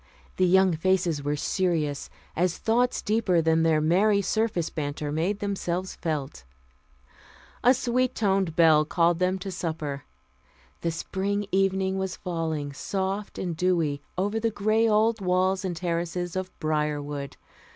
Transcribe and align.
The 0.37 0.47
young 0.47 0.73
faces 0.75 1.21
were 1.21 1.35
serious 1.35 2.09
as 2.35 2.57
thoughts 2.57 3.03
deeper 3.03 3.39
than 3.39 3.61
their 3.61 3.79
merry 3.79 4.19
surface 4.19 4.71
banter 4.71 5.11
made 5.11 5.37
themselves 5.41 5.93
felt. 5.93 6.43
A 7.63 7.75
sweet 7.75 8.15
toned 8.15 8.55
bell 8.55 8.83
called 8.83 9.19
them 9.19 9.37
to 9.37 9.51
supper. 9.51 10.05
The 10.81 10.89
spring 10.89 11.45
evening 11.51 11.99
was 11.99 12.15
falling, 12.17 12.73
soft 12.73 13.37
and 13.37 13.55
dewy, 13.55 14.01
over 14.17 14.39
the 14.39 14.49
gray 14.49 14.89
old 14.89 15.21
walls 15.23 15.63
and 15.63 15.75
terraces 15.75 16.35
of 16.35 16.49
Briarwood. 16.59 17.37